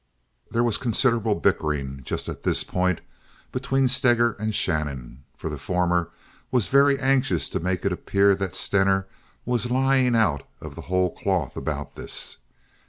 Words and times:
There 0.49 0.63
was 0.63 0.79
considerable 0.79 1.35
bickering 1.35 2.01
just 2.03 2.27
at 2.27 2.41
this 2.41 2.63
point 2.63 3.01
between 3.51 3.87
Steger 3.87 4.31
and 4.39 4.55
Shannon, 4.55 5.25
for 5.37 5.47
the 5.47 5.59
former 5.59 6.09
was 6.49 6.69
very 6.69 6.97
anxious 6.97 7.47
to 7.51 7.59
make 7.59 7.85
it 7.85 7.91
appear 7.91 8.33
that 8.33 8.55
Stener 8.55 9.05
was 9.45 9.69
lying 9.69 10.15
out 10.15 10.41
of 10.59 10.73
the 10.73 10.81
whole 10.89 11.13
cloth 11.13 11.55
about 11.55 11.93
this. 11.93 12.37